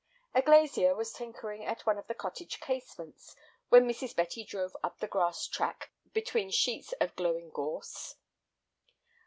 [0.33, 3.35] A glazier was tinkering at one of the cottage casements
[3.69, 4.15] when Mrs.
[4.15, 8.15] Betty drove up the grass track between sheets of glowing gorse.